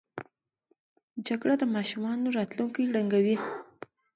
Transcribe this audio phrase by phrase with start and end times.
[1.27, 3.37] جګړه د ماشومانو راتلونکی ړنګوي